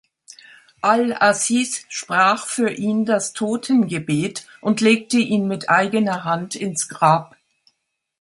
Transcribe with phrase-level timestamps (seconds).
[0.81, 7.37] Al-Aziz sprach für ihn das Totengebet und legte ihn mit eigener Hand ins Grab.